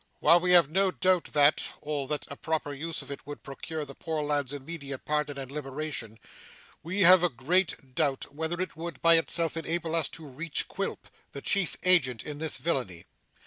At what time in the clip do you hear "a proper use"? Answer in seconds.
2.27-3.03